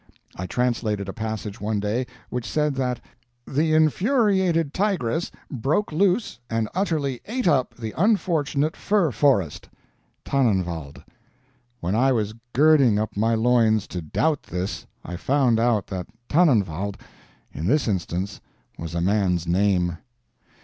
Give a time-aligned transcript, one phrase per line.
[0.35, 2.99] I translated a passage one day, which said that
[3.45, 9.69] "the infuriated tigress broke loose and utterly ate up the unfortunate fir forest"
[10.25, 11.03] (Tannenwald).
[11.81, 16.99] When I was girding up my loins to doubt this, I found out that Tannenwald
[17.53, 18.41] in this instance
[18.79, 19.99] was a man's name.